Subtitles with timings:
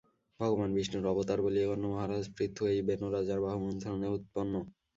[0.39, 4.53] ভগবান বিষ্ণুর অবতার বলিয়া গণ্য মহারাজ পৃথু এই বেণ-রাজার বাহুমন্থনে উৎপন্ন।